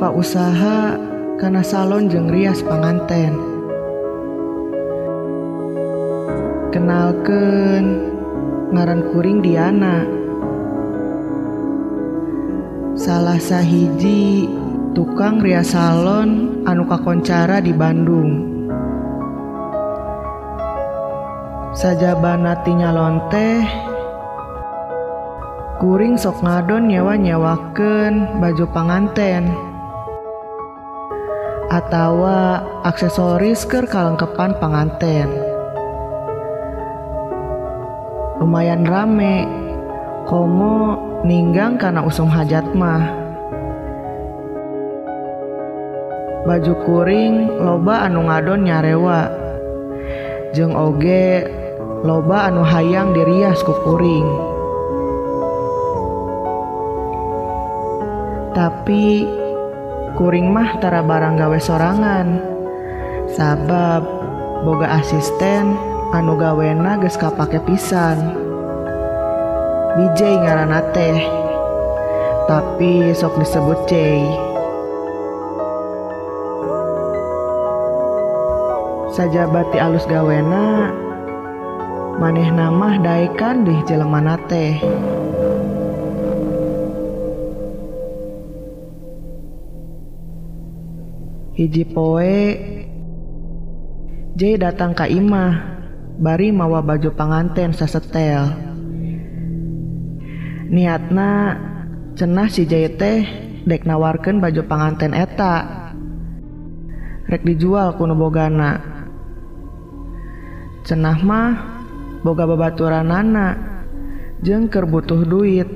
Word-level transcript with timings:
buka 0.00 0.16
usaha 0.16 0.96
karena 1.36 1.60
salon 1.60 2.08
jeng 2.08 2.32
rias 2.32 2.64
panganten 2.64 3.36
kenalken 6.72 8.08
ngaran 8.72 9.04
kuring 9.12 9.44
Diana 9.44 10.08
salah 12.96 13.36
sahiji 13.36 14.48
tukang 14.96 15.44
rias 15.44 15.76
salon 15.76 16.64
anu 16.64 16.88
kakoncara 16.88 17.60
di 17.60 17.76
Bandung. 17.76 18.48
Saja 21.76 22.16
banatinya 22.16 22.88
lonteh 22.88 23.68
kuring 25.76 26.16
sok 26.16 26.40
ngadon 26.40 26.88
nyewa 26.88 27.20
nyewaken 27.20 28.40
baju 28.40 28.64
panganten 28.72 29.69
atawa 31.70 32.66
aksesoris 32.82 33.62
ke 33.62 33.86
kalengkepan 33.86 34.58
panganten 34.58 35.50
lumayan 38.40 38.88
rame. 38.88 39.44
Komo 40.24 40.96
ninggang 41.22 41.76
karena 41.76 42.00
usum 42.00 42.26
hajat 42.32 42.64
mah. 42.72 43.02
Baju 46.48 46.72
kuring 46.88 47.34
loba 47.60 48.08
anu 48.08 48.24
ngadon 48.26 48.64
nyarewa. 48.64 49.28
Jeng 50.56 50.72
oge 50.72 51.44
loba 52.02 52.48
anu 52.48 52.64
hayang 52.64 53.12
dirias 53.12 53.60
ku 53.60 53.76
kuring. 53.84 54.28
Tapi 58.56 59.28
kuring 60.20 60.52
mah 60.52 60.76
tara 60.84 61.00
barang 61.00 61.40
gawe 61.40 61.56
sorangan. 61.56 62.44
Sabab 63.32 64.04
boga 64.68 65.00
asisten 65.00 65.72
anu 66.12 66.36
gawena 66.36 67.00
geus 67.00 67.16
kapake 67.16 67.56
pisan. 67.64 68.36
Bijai 69.96 70.36
ngaran 70.36 70.76
teh 70.92 71.24
tapi 72.44 73.16
sok 73.16 73.40
disebut 73.40 73.80
C 73.88 73.92
saja 79.16 79.48
bati 79.48 79.80
alus 79.80 80.04
gawena 80.04 80.92
maneh 82.20 82.52
nama 82.52 83.00
daikan 83.00 83.64
deh 83.64 83.80
jelemana 83.88 84.36
teh. 84.52 84.76
hiji 91.60 91.84
poe. 91.84 92.56
J 94.32 94.56
datang 94.56 94.96
ke 94.96 95.04
Imah 95.12 95.60
bari 96.16 96.48
mawa 96.48 96.80
baju 96.80 97.12
panganten 97.12 97.76
sasetel. 97.76 98.48
Niatna 100.72 101.60
cenah 102.16 102.48
si 102.48 102.64
J 102.64 102.96
teh 102.96 103.20
dek 103.68 103.84
nawarkan 103.84 104.40
baju 104.40 104.64
panganten 104.64 105.12
eta. 105.12 105.84
Rek 107.28 107.44
dijual 107.44 107.92
kuno 108.00 108.16
bogana. 108.16 108.80
Cenah 110.88 111.20
mah 111.20 111.50
boga 112.24 112.48
babaturan 112.48 113.12
nana 113.12 113.60
jengker 114.40 114.88
butuh 114.88 115.28
duit. 115.28 115.68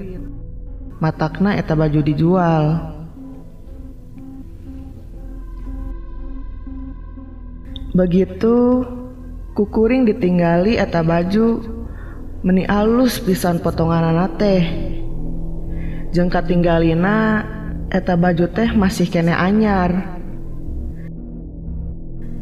Matakna 1.04 1.60
eta 1.60 1.76
baju 1.76 2.00
dijual. 2.00 2.64
Begitu 7.94 8.82
kukuring 9.54 10.02
ditinggali 10.02 10.82
eta 10.82 11.06
baju 11.06 11.62
meni 12.42 12.66
alus 12.66 13.22
pisan 13.22 13.62
potongan 13.62 14.10
anak 14.10 14.34
teh. 14.34 14.64
Jengka 16.10 16.42
tinggalina 16.42 17.46
eta 17.94 18.18
baju 18.18 18.50
teh 18.50 18.74
masih 18.74 19.06
kene 19.06 19.30
anyar. 19.30 19.94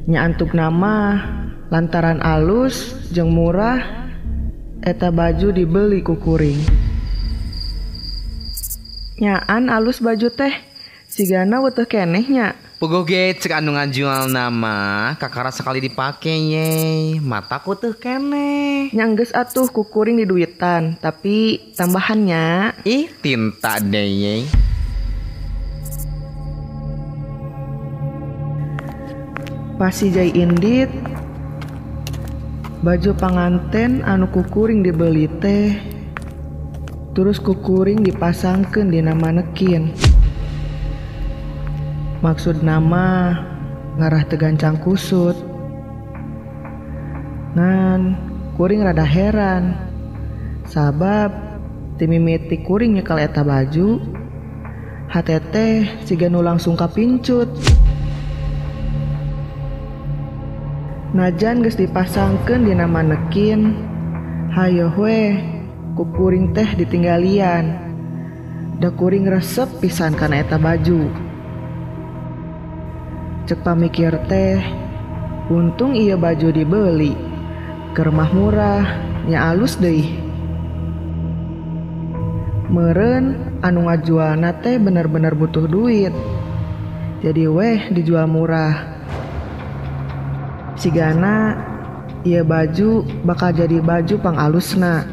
Nyaantuk 0.08 0.56
nama 0.56 1.20
lantaran 1.68 2.24
alus 2.24 2.96
jeng 3.12 3.28
murah 3.28 4.08
eta 4.80 5.12
baju 5.12 5.52
dibeli 5.52 6.00
kukuring. 6.00 6.64
Nyaan 9.20 9.68
alus 9.68 10.00
baju 10.00 10.32
teh, 10.32 10.56
sigana 11.12 11.60
wetuh 11.60 11.84
kenehnya. 11.84 12.56
Pegoge 12.82 13.38
cek 13.38 13.62
anu 13.62 13.78
ngajual 13.78 14.26
nama 14.26 15.14
kakara 15.14 15.54
sekali 15.54 15.78
dipake 15.78 16.34
ye 16.34 17.14
mataku 17.22 17.78
tuh 17.78 17.94
kene. 17.94 18.90
Nyangges 18.90 19.30
atuh 19.30 19.70
kukuring 19.70 20.18
di 20.18 20.26
duitan 20.26 20.98
tapi 20.98 21.62
tambahannya. 21.78 22.74
Ih 22.82 23.06
tinta 23.22 23.78
deh 23.78 24.02
ye 24.02 24.36
pasti 29.78 30.10
jai 30.10 30.34
indit. 30.34 30.90
Baju 32.82 33.14
panganten 33.14 34.02
anu 34.02 34.26
kukuring 34.26 34.82
dibeli 34.82 35.30
teh. 35.38 35.78
Terus 37.14 37.38
kukuring 37.38 38.02
dipasangkan 38.02 38.90
di 38.90 38.98
nama 38.98 39.38
nekin 39.38 40.11
Maksud 42.22 42.62
nama 42.62 43.34
ngarah 43.98 44.22
tegancang 44.30 44.78
kusut. 44.78 45.34
ngan 47.58 48.14
kuring 48.54 48.86
rada 48.86 49.02
heran. 49.02 49.74
Sabab 50.70 51.34
timimiti 51.98 52.62
kuring 52.62 52.94
nyekal 52.94 53.18
eta 53.18 53.42
baju. 53.42 53.98
HTT 55.10 55.54
siga 56.06 56.30
nu 56.30 56.46
langsung 56.46 56.78
kapincut. 56.78 57.50
Najan 61.18 61.66
geus 61.66 61.74
dipasangkeun 61.74 62.70
dina 62.70 62.86
manekin. 62.86 63.74
Hayo 64.54 64.94
we, 64.94 65.42
kukuring 65.98 66.54
teh 66.54 66.70
ditinggalian. 66.78 67.76
Da 68.78 68.94
kuring 68.94 69.26
resep 69.26 69.66
pisan 69.82 70.14
kana 70.14 70.38
eta 70.38 70.54
baju. 70.54 71.31
Cek 73.52 73.68
pamikir 73.68 74.16
teh, 74.32 74.64
untung 75.52 75.92
iya 75.92 76.16
baju 76.16 76.48
dibeli. 76.56 77.12
Kermah 77.92 78.32
murah, 78.32 78.80
nya 79.28 79.52
alus 79.52 79.76
deh. 79.76 80.08
Meren, 82.72 83.52
anu 83.60 83.92
ngajual 83.92 84.40
nate 84.40 84.80
bener-bener 84.80 85.36
butuh 85.36 85.68
duit. 85.68 86.16
Jadi 87.20 87.44
weh 87.44 87.92
dijual 87.92 88.24
murah. 88.24 89.04
Sigana, 90.80 91.52
iya 92.24 92.40
baju 92.48 93.04
bakal 93.20 93.52
jadi 93.52 93.84
baju 93.84 94.16
pang 94.16 94.40
pangalusna. 94.40 95.04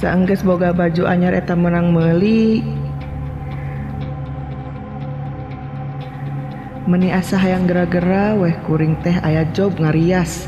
Seengkes 0.00 0.40
boga 0.40 0.72
baju 0.72 1.04
anyar 1.04 1.36
eta 1.36 1.52
menang 1.52 1.92
meli, 1.92 2.64
meni 6.84 7.08
asa 7.08 7.40
hayang 7.40 7.64
gera-gera 7.64 8.36
weh 8.36 8.52
kuring 8.68 8.92
teh 9.00 9.16
ayah 9.24 9.48
job 9.56 9.72
ngarias. 9.80 10.44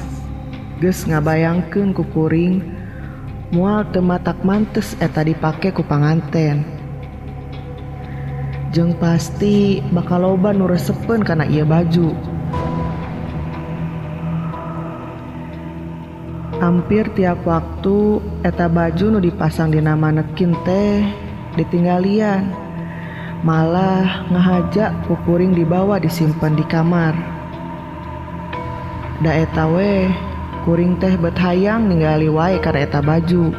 Ges 0.85 1.09
ngabayangkeun 1.09 1.97
ku 1.97 2.05
kuring 2.13 2.61
mual 3.49 3.89
tematak 3.89 4.37
mantes 4.45 4.93
eta 5.01 5.25
dipake 5.25 5.73
ku 5.73 5.81
panganten. 5.81 6.61
Jeng 8.69 8.93
pasti 9.01 9.81
bakal 9.89 10.29
loba 10.29 10.53
nu 10.53 10.69
resepen 10.69 11.25
karena 11.25 11.49
ia 11.49 11.65
baju. 11.65 12.13
Hampir 16.61 17.09
tiap 17.17 17.41
waktu 17.49 18.21
eta 18.45 18.69
baju 18.69 19.17
nu 19.17 19.19
dipasang 19.25 19.73
di 19.73 19.81
nama 19.81 20.13
nekin 20.13 20.53
teh 20.69 21.01
ditinggalian 21.57 22.66
malah 23.47 24.27
ngahajak 24.27 25.07
kukuring 25.07 25.55
dibawa 25.55 26.03
disimpan 26.03 26.59
di 26.59 26.67
kamar. 26.67 27.15
Da 29.23 29.31
eta 29.39 29.71
we 29.71 30.11
kuring 30.67 30.99
teh 30.99 31.15
bet 31.15 31.39
hayang 31.39 31.87
ningali 31.87 32.27
wae 32.27 32.59
karena 32.59 32.83
eta 32.83 32.99
baju. 32.99 33.55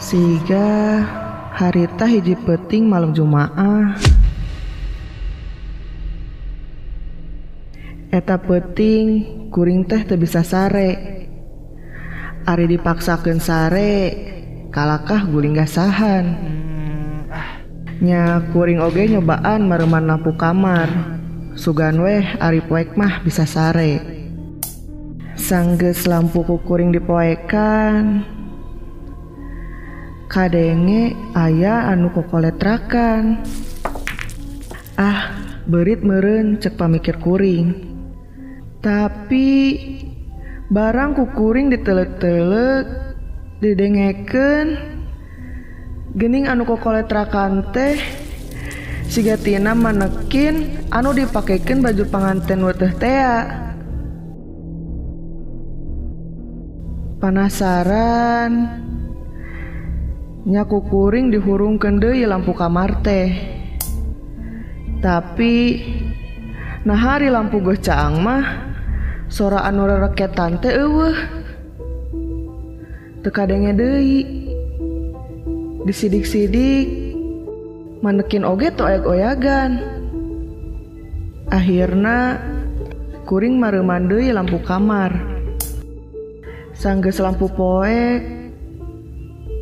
Siga 0.00 1.04
harita 1.52 2.08
hiji 2.08 2.32
peting 2.48 2.88
malam 2.88 3.12
Jumaah. 3.12 3.92
Eta 8.08 8.40
peting 8.40 9.06
kuring 9.52 9.84
teh 9.84 10.00
teu 10.08 10.16
bisa 10.16 10.40
sare 10.40 11.17
Ari 12.48 12.64
dipaksakan 12.64 13.44
sare 13.44 14.16
kalakah 14.72 15.28
gulinggah 15.28 15.68
sahan 15.68 16.24
nya 17.98 18.46
kuring 18.54 18.78
oge 18.78 19.10
nyobaan 19.10 19.66
mereman 19.66 20.06
lampu 20.06 20.32
kamar. 20.38 21.18
Sugan 21.58 21.98
weh 21.98 22.22
Ari 22.38 22.62
poek 22.62 22.94
mah 22.94 23.20
bisa 23.26 23.42
sare. 23.42 23.98
Sangges 25.34 26.06
lampu 26.06 26.46
kukuring 26.46 26.94
dipoekan. 26.94 28.22
Kadenge 30.30 31.18
ayah 31.34 31.90
anu 31.90 32.14
kokoletrakan. 32.14 33.42
Ah 34.94 35.34
berit 35.66 36.06
meren 36.06 36.62
cek 36.62 36.78
pamikir 36.78 37.18
kuring. 37.18 37.74
Tapi 38.78 39.58
barang 40.68 41.16
kukuring 41.16 41.72
ditelek-telek 41.72 42.84
didengeken 43.64 44.76
gening 46.12 46.44
anu 46.44 46.68
kokoletrakan 46.68 47.72
teh 47.72 47.96
sigatina 49.08 49.72
manekin 49.72 50.84
anu 50.92 51.16
dipakaikan 51.16 51.80
baju 51.80 52.04
panganten 52.12 52.60
weteh 52.68 52.92
tea. 53.00 53.36
Panasaran 57.18 58.52
nyaku 60.46 60.78
kuring 60.86 61.32
dihurung 61.32 61.80
kende 61.80 62.12
lampu 62.28 62.52
kamar 62.52 63.00
teh. 63.00 63.32
Tapi 65.00 65.54
nah 66.84 66.94
hari 66.94 67.32
lampu 67.32 67.58
gocaang 67.58 68.20
mah 68.20 68.67
sora 69.28 69.64
anu 69.64 69.84
rereket 69.84 70.32
tante 70.32 70.72
eueuh. 70.72 71.16
Tekadangnya 73.24 73.76
deui. 73.76 74.24
Disidik-sidik 75.84 77.16
manekin 78.04 78.44
oge 78.44 78.72
to 78.72 78.84
oyak 78.84 79.04
oyagan. 79.08 79.70
Akhirnya 81.48 82.40
kuring 83.24 83.56
mareuman 83.56 84.08
deui 84.08 84.32
lampu 84.32 84.60
kamar. 84.64 85.12
Sanggeus 86.76 87.20
lampu 87.20 87.48
poek 87.52 88.20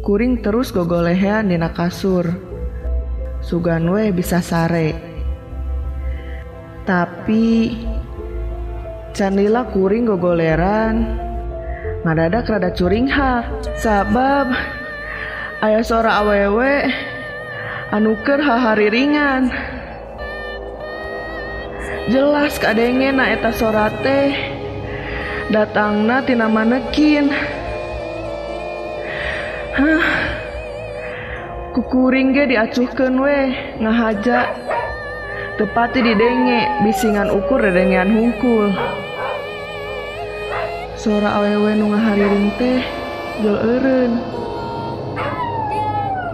kuring 0.06 0.38
terus 0.38 0.70
gogolehean 0.70 1.50
dina 1.50 1.75
kasur. 1.75 2.30
Sugan 3.42 3.90
we 3.90 4.11
bisa 4.14 4.38
sare. 4.42 4.94
Tapi 6.87 7.75
Canila 9.16 9.64
kuring 9.73 10.12
gogoleran. 10.12 11.16
Ngadadak 12.04 12.52
rada 12.52 12.68
curing 12.68 13.08
ha 13.08 13.49
sabab 13.80 14.52
ayah 15.64 15.80
suara 15.80 16.20
awewe 16.20 16.85
anuker 17.96 18.37
hahari 18.44 18.92
ringan 18.92 19.49
jelas 22.12 22.61
kadenge 22.61 23.08
na 23.08 23.32
eta 23.32 23.56
sorate 23.56 24.37
datangna 25.49 26.20
tina 26.20 26.52
manekin. 26.52 27.32
Hah, 29.80 30.04
kukuring 31.73 32.37
ge 32.37 32.52
diacuhkan 32.52 33.16
we 33.16 33.56
ngahaja. 33.80 34.52
Tepati 35.56 36.04
didenge 36.04 36.85
bisingan 36.85 37.32
ukur 37.32 37.64
dedengan 37.64 38.12
hungkul. 38.12 38.76
suara 41.07 41.39
awewe 41.39 41.79
nu 41.79 41.95
ngahariring 41.95 42.51
teh 42.59 42.83
jol 43.39 43.55
eureun. 43.63 44.19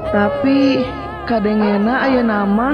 Tapi 0.08 0.80
kadengena 1.28 2.08
aya 2.08 2.24
nama 2.24 2.72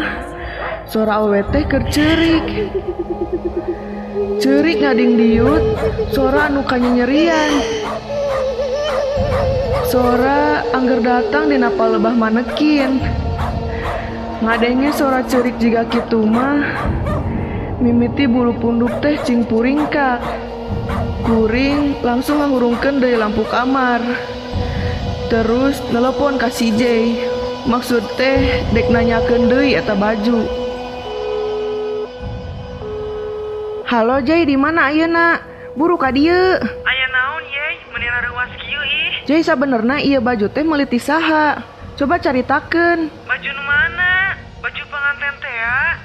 suara 0.87 1.19
awewe 1.19 1.43
teh 1.51 1.67
keur 1.67 1.83
ceurik. 1.91 2.71
Ceurik 4.39 4.79
ngading 4.79 5.19
diut 5.19 5.65
suara 6.15 6.47
anu 6.47 6.63
nyerian. 6.71 7.67
Suara 9.91 10.71
angger 10.71 11.03
datang 11.03 11.51
di 11.51 11.59
napa 11.59 11.99
lebah 11.99 12.15
manekin. 12.15 13.03
Ngadengnya 14.39 14.95
suara 14.95 15.27
cerik 15.27 15.59
jika 15.59 15.83
kitu 15.91 16.23
mah. 16.23 16.63
Mimiti 17.83 18.31
bulu 18.31 18.55
punduk 18.55 19.03
teh 19.03 19.19
cing 19.27 19.43
puringkak. 19.43 20.23
Kuring 21.29 22.01
langsung 22.01 22.41
ngahurungkeun 22.41 23.05
dari 23.05 23.21
lampu 23.21 23.45
kamar 23.53 24.01
terus 25.29 25.77
telepon 25.93 26.41
ka 26.41 26.49
CJ 26.49 26.83
maksud 27.69 28.01
teh 28.17 28.65
dek 28.73 28.89
nanyakeun 28.89 29.45
deui 29.53 29.77
eta 29.77 29.93
baju 29.93 30.49
Halo 33.89 34.21
Jay 34.21 34.45
di 34.45 34.53
mana 34.53 34.93
ayeuna? 34.93 35.41
Buru 35.73 35.97
ka 35.97 36.13
dieu. 36.13 36.61
Aya 36.61 37.07
naon 37.09 37.41
ye? 37.49 37.67
Menina 37.89 38.21
ruas 38.21 38.53
kieu 38.61 38.83
ih. 38.85 39.25
Jay 39.25 39.41
sabenerna 39.41 39.97
ieu 40.05 40.21
baju 40.21 40.45
teh 40.53 40.61
meuli 40.61 40.85
ti 40.85 41.01
saha? 41.01 41.65
Coba 41.97 42.21
caritakeun. 42.21 43.09
Baju 43.09 43.49
nu 43.49 43.63
mana? 43.65 44.37
Baju 44.61 44.83
pengantin 44.93 45.35
teh 45.41 45.55
ya? 45.57 45.97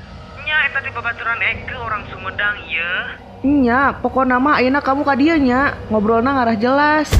Nya 0.47 0.57
eta 0.71 0.79
ti 0.79 0.95
babaturan 0.95 1.43
Eke 1.43 1.75
orang 1.75 2.07
Sumedang 2.07 2.55
ieu. 2.71 3.32
nya 3.43 3.91
pokok 3.99 4.23
nama 4.23 4.55
Aina 4.55 4.79
kamu 4.79 5.03
kadinya 5.03 5.75
ngobrol 5.91 6.23
na 6.23 6.31
ngarah 6.31 6.57
jelas. 6.57 7.11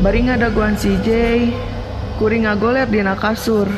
Bari 0.00 0.26
ngadaguan 0.26 0.74
si 0.74 0.96
Jay, 1.04 1.52
kuring 2.16 2.48
ngagoler 2.48 2.88
dina 2.88 3.14
kasur 3.14 3.68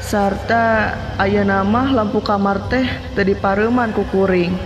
sarta 0.00 0.96
ayah 1.22 1.46
nama 1.46 1.92
lampu 1.92 2.18
kamar 2.18 2.66
teh 2.66 2.88
tadi 3.14 3.36
pareman 3.36 3.92
ku 3.94 4.02
kuring. 4.08 4.56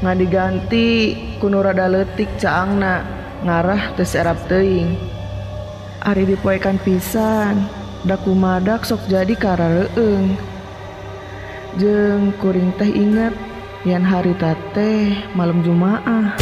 Nggak 0.00 0.16
diganti 0.16 0.88
kuno 1.36 1.60
rada 1.60 1.84
letik 1.90 2.40
caangna 2.40 3.04
ngarah 3.44 3.92
tes 3.96 4.16
erap 4.16 4.40
teing 4.48 4.96
Ari 6.00 6.24
dipoekan 6.24 6.80
pisan 6.80 7.68
daku 8.08 8.32
madak 8.32 8.88
sok 8.88 9.04
jadi 9.12 9.36
karareeng 9.36 10.40
Jeung 11.78 12.34
kuring 12.42 12.74
teh 12.80 12.90
inget 12.90 13.36
yan 13.86 14.02
hari 14.02 14.34
teh 14.74 15.14
malam 15.38 15.62
Jumaah. 15.62 16.34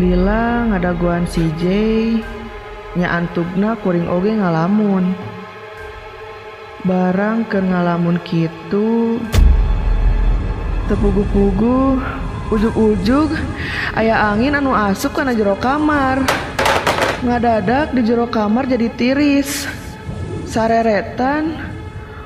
Lila 0.00 0.70
ngadaguan 0.72 1.28
si 1.28 1.52
J 1.60 1.64
nya 2.94 3.20
antugna 3.20 3.76
kuring 3.82 4.08
oge 4.08 4.32
ngalamun. 4.32 5.34
barang 6.84 7.48
ke 7.48 7.64
ngalamun 7.64 8.20
gitu 8.28 9.16
tepugu-pugu 10.84 11.96
ujug-ujug 12.52 13.32
aya 13.96 14.28
angin 14.28 14.52
anu 14.52 14.76
asup 14.76 15.16
karena 15.16 15.32
jero 15.32 15.56
kamar 15.56 16.20
ngadadak 17.24 17.96
di 17.96 18.04
jero 18.04 18.28
kamar 18.28 18.68
jadi 18.68 18.92
tiris 18.92 19.64
sareretan 20.44 21.73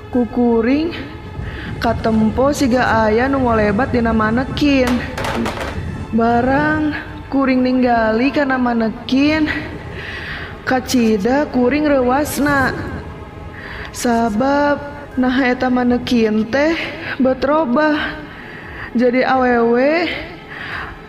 kukuring 0.08 0.92
katempo 1.78 2.50
siga 2.50 3.08
aya 3.08 3.28
nu 3.28 3.44
ngolebat 3.44 3.92
dina 3.92 4.10
manekin. 4.12 4.88
Barang 6.08 6.96
kuring 7.28 7.60
ninggali 7.60 8.32
karena 8.32 8.56
manekin 8.56 9.44
kacida 10.64 11.44
kuring 11.52 11.84
rewasna 11.84 12.72
sabab 13.92 14.80
nah 15.20 15.36
eta 15.44 15.68
manekin 15.68 16.48
teh 16.48 16.72
betrobah 17.20 18.16
jadi 18.96 19.28
awewe 19.28 20.08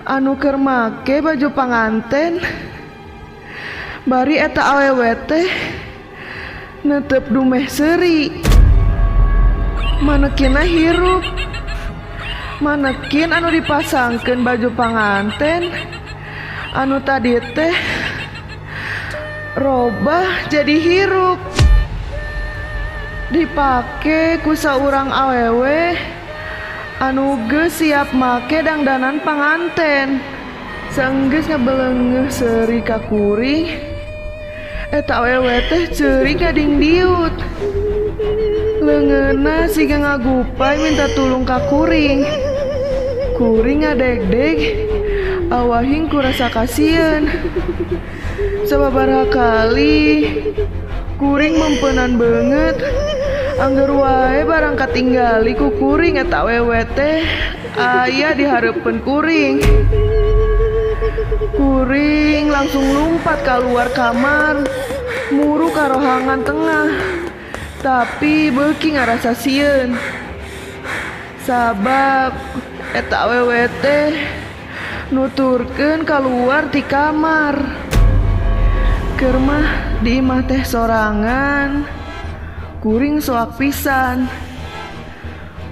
anu 0.04 0.36
keur 0.36 0.60
make 0.60 1.24
baju 1.24 1.48
panganten 1.56 2.44
bari 4.04 4.36
eta 4.36 4.76
awewe 4.76 5.16
teh 5.24 5.48
netep 6.84 7.32
dumeh 7.32 7.68
seri 7.72 8.49
manekin 10.04 10.56
hirup. 10.64 11.24
Manekin 12.60 13.32
anu 13.32 13.48
dipasangkan 13.52 14.44
baju 14.44 14.70
panganten. 14.76 15.72
Anu 16.76 17.00
tadi 17.04 17.40
teh 17.56 17.76
robah 19.56 20.48
jadi 20.52 20.76
hirup. 20.76 21.40
Dipakai 23.30 24.42
kusa 24.42 24.76
urang 24.76 25.14
awewe 25.14 25.94
anu 27.00 27.38
anuge 27.40 27.70
siap 27.72 28.12
make 28.12 28.60
dangdanan 28.60 29.24
panganten. 29.24 30.20
Sengges 30.90 31.46
ngebelengeh 31.46 32.34
seri 32.34 32.82
kakuring 32.82 33.70
eta 34.90 35.22
awewe 35.22 35.62
teh 35.70 35.86
ceri 35.94 36.34
kading 36.34 36.82
diut 36.82 37.36
Lengena 38.90 39.70
siga 39.70 40.02
ngagupai 40.02 40.82
minta 40.82 41.06
tulung 41.14 41.46
ka 41.46 41.62
kuring. 41.70 42.26
Kuring 43.38 43.86
ngadeg-deg, 43.86 44.58
awahing 45.54 46.10
kurasa 46.10 46.50
kasihan. 46.50 47.30
Sababaraha 48.66 49.30
kali 49.30 50.26
kuring 51.22 51.62
mempenan 51.62 52.18
banget. 52.18 52.82
Angger 53.62 53.94
wae 53.94 54.42
barang 54.42 54.74
katinggali 54.74 55.54
ku 55.54 55.70
kuring 55.78 56.18
eta 56.18 56.42
wewe 56.50 56.82
teh 56.98 57.22
aya 57.78 58.34
dihareupeun 58.34 59.06
kuring. 59.06 59.62
Kuring 61.54 62.50
langsung 62.50 62.90
lompat 62.90 63.38
keluar 63.46 63.94
kamar, 63.94 64.66
muru 65.30 65.70
ka 65.70 65.94
rohangan 65.94 66.42
tengah. 66.42 67.19
tapi 67.80 68.52
beki 68.52 69.00
ngerasa 69.00 69.32
sieun. 69.36 69.96
Sabab 71.48 72.36
eta 72.92 73.26
wwT 73.26 73.86
nuturken 75.10 76.04
keluar 76.04 76.68
di 76.70 76.84
kamar. 76.84 77.56
Kermah 79.20 80.00
di 80.00 80.24
imah 80.24 80.48
teh 80.48 80.64
sorangan 80.64 81.84
kuring 82.80 83.20
soak 83.20 83.60
pisan. 83.60 84.28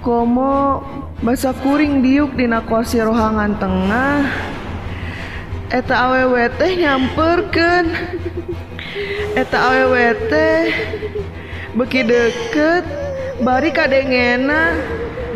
Komo 0.04 0.84
basa 1.20 1.52
kuring 1.52 2.00
diuk 2.00 2.36
dina 2.40 2.64
kursi 2.64 3.04
rohangan 3.04 3.60
tengah 3.60 4.24
eta 5.68 6.08
awewet 6.08 6.56
teh 6.56 6.72
nyamperkeun. 6.80 7.88
Eta 9.38 9.58
awwT 9.70 10.34
beki 11.78 12.02
deket. 12.10 12.86
Bari 13.38 13.70
kadengena 13.70 14.74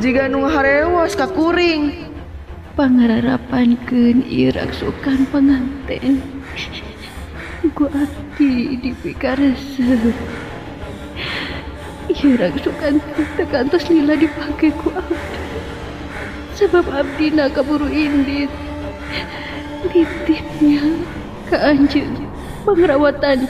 jika 0.02 0.26
nu 0.26 0.50
harewas 0.50 1.14
kakuring 1.14 2.10
pangararapankeun 2.74 4.26
irak 4.26 4.74
sukan 4.74 5.30
penganten 5.30 6.18
guati 7.78 8.74
dipikareuseuh 8.82 10.18
irak 12.10 12.58
sukan 12.66 12.98
teu 13.38 13.46
kantos 13.54 13.86
lila 13.86 14.18
dipake 14.18 14.74
ku 14.82 14.90
abdi. 14.90 15.46
Sebab 16.58 16.90
abdi 16.90 17.38
na 17.38 17.54
kaburu 17.54 17.86
indit. 17.86 18.50
Titipnya 19.94 21.06
ke 21.50 21.58
anjeun 21.58 22.26
pangrawatan 22.66 23.46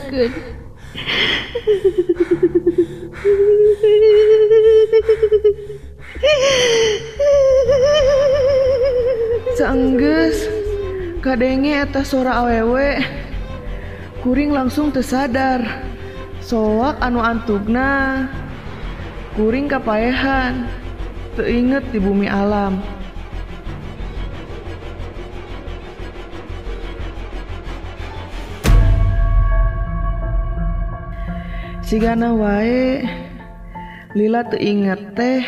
Sanggges 9.54 10.50
kadenge 11.22 11.78
eta 11.86 12.01
sora 12.01 12.42
awewe 12.42 12.98
Kuring 14.25 14.50
langsung 14.50 14.90
tersadar 14.90 15.62
soak 16.42 16.98
anu 16.98 17.22
antugna 17.22 18.25
Kuring 19.38 19.70
kapaehan 19.70 20.66
teinget 21.38 21.88
di 21.96 22.00
bumi 22.01 22.28
alam. 22.28 23.00
Sigana 31.92 32.32
wae. 32.32 33.04
Lila 34.16 34.48
teinget 34.48 35.12
teh 35.12 35.44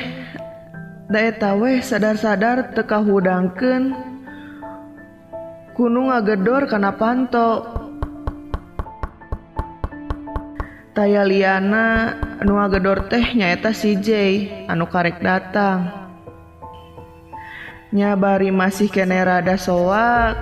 daeta 1.07 1.55
weh 1.55 1.79
sadar-sadar 1.79 2.75
teka 2.75 2.99
hudangken 2.99 3.95
Gunung 5.71 6.11
ngagedor 6.11 6.67
kana 6.67 6.99
panto. 6.99 7.63
Taya 10.91 11.23
liana 11.23 12.11
anu 12.43 12.59
ngagedor 12.59 13.07
teh 13.07 13.23
nyaeta 13.39 13.71
si 13.71 13.95
J 14.03 14.07
anu 14.67 14.91
karek 14.91 15.23
datang. 15.23 15.95
Nyabari 17.95 18.51
masih 18.51 18.91
kene 18.91 19.23
rada 19.23 19.55
soak. 19.55 20.35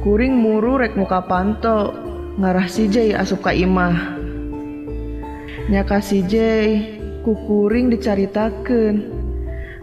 Kuring 0.00 0.40
muru 0.40 0.80
rek 0.80 0.96
muka 0.96 1.20
panto 1.28 1.92
ngarah 2.40 2.64
si 2.64 2.88
J 2.88 3.12
asup 3.12 3.44
ka 3.44 3.52
imah. 3.52 4.19
nyaka 5.70 6.02
si 6.02 6.26
J 6.26 6.34
kukuring 7.22 7.94
dicaritakan 7.94 9.06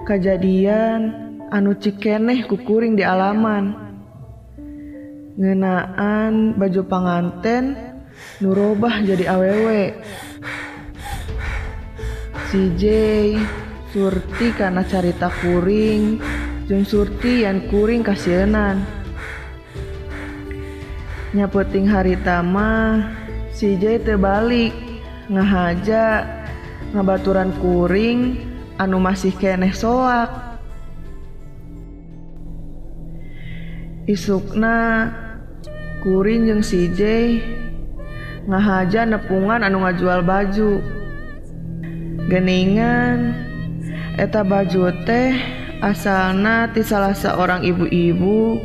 kejadian 0.03 0.99
anu 1.47 1.79
cikeneh 1.79 2.43
kukuring 2.43 2.99
di 2.99 3.07
alaman. 3.07 3.87
Ngenaan 5.39 6.59
baju 6.59 6.81
panganten 6.91 7.77
nurobah 8.43 8.99
jadi 9.05 9.31
awewe 9.31 9.95
si 12.51 12.73
J 12.75 12.83
Surti 13.93 14.51
karena 14.57 14.83
carita 14.83 15.31
kuring 15.39 16.19
jeng 16.67 16.83
Surti 16.83 17.47
yang 17.47 17.69
kuring 17.69 18.01
kasihanan 18.03 18.81
nyapeting 21.37 21.85
hari 21.85 22.17
tama 22.25 23.05
si 23.53 23.77
J 23.77 24.01
terbalik 24.01 24.86
ngahaja 25.27 26.23
ngabaturan 26.95 27.51
kuring 27.59 28.39
anu 28.79 28.97
masih 28.99 29.35
keneh 29.35 29.75
soak. 29.75 30.31
Isukna 34.07 35.11
kuring 35.99 36.47
jeung 36.47 36.63
si 36.63 36.87
J. 36.95 37.01
Ngahaja 38.47 39.03
nepungan 39.03 39.67
anu 39.67 39.83
ngajual 39.83 40.23
baju. 40.23 40.79
Geningan 42.31 43.35
eta 44.15 44.47
baju 44.47 44.95
teh 45.03 45.35
asalna 45.83 46.71
ti 46.71 46.87
salah 46.87 47.11
seorang 47.11 47.67
ibu-ibu. 47.67 48.63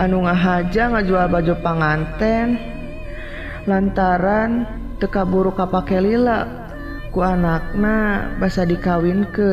Anu 0.00 0.24
ngahaja 0.24 0.96
ngajual 0.96 1.28
baju 1.28 1.54
panganten 1.60 2.56
lantaran 3.68 4.83
teka 5.04 5.20
buruk 5.20 5.60
kapake 5.60 6.00
lila 6.00 6.48
ku 7.12 7.20
anakna 7.20 8.24
basa 8.40 8.64
dikawinkan 8.64 9.52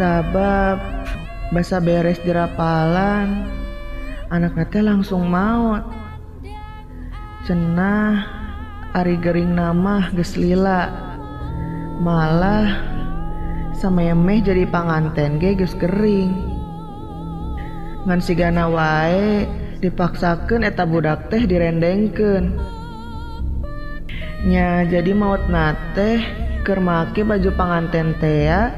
sabab 0.00 0.80
basa 1.52 1.84
beres 1.84 2.16
dirapalan 2.24 3.44
anaknya 4.32 4.64
teh 4.72 4.80
langsung 4.80 5.28
maut. 5.28 5.84
Cenah 7.44 8.24
ari 8.96 9.20
gering 9.20 9.52
nama 9.52 10.08
geus 10.16 10.40
lila 10.40 10.88
malah 12.00 12.72
samemeh 13.76 14.40
jadi 14.40 14.64
panganten 14.64 15.36
ge 15.36 15.60
geus 15.60 15.76
gering. 15.76 16.32
Ngan 18.08 18.20
sigana 18.24 18.64
wae 18.64 19.44
dipaksakan 19.84 20.64
eta 20.64 20.88
budak 20.88 21.28
teh 21.28 21.44
direndengkan 21.44 22.79
nya 24.40 24.88
jadi 24.88 25.12
maut 25.12 25.44
nate 25.52 26.24
kermaki 26.64 27.20
baju 27.20 27.50
panganten 27.56 28.16
tea 28.16 28.72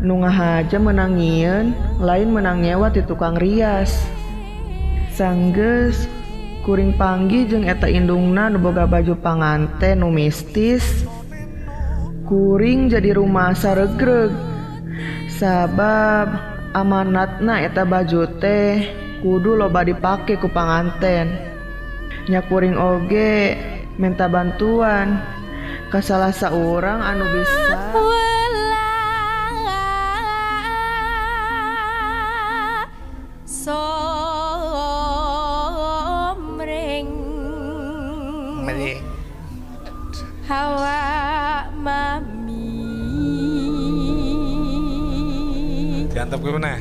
nu 0.00 0.24
ngahaja 0.24 0.80
menangien 0.80 1.76
lain 2.00 2.32
menang 2.32 2.64
nyewa 2.64 2.88
di 2.88 3.04
tukang 3.04 3.36
rias. 3.36 3.92
Sanggeus 5.12 6.08
kuring 6.64 6.96
panggi 6.96 7.44
jeung 7.44 7.68
eta 7.68 7.84
indungna 7.84 8.48
nu 8.48 8.56
boga 8.56 8.88
baju 8.88 9.12
panganten 9.20 10.00
nu 10.00 10.08
mistis. 10.08 11.04
Kuring 12.24 12.88
jadi 12.88 13.12
rumah 13.12 13.52
saregreg. 13.52 14.32
Sabab 15.28 16.32
amanatna 16.72 17.60
eta 17.60 17.84
baju 17.84 18.24
teh 18.40 18.88
kudu 19.20 19.60
loba 19.60 19.84
dipake 19.84 20.40
ku 20.40 20.48
panganten 20.48 21.36
nya 22.28 22.40
kuring 22.48 22.76
oge 22.76 23.56
minta 24.00 24.24
bantuan 24.32 25.20
ke 25.92 26.00
salah 26.00 26.32
seorang 26.32 27.04
anu 27.04 27.28
bisa 27.36 27.76
somreng 33.44 33.92
Mari. 38.64 39.04
hawa 40.48 41.04
mami 41.76 42.72
Diantep 46.08 46.40
gue 46.40 46.56
mana? 46.56 46.80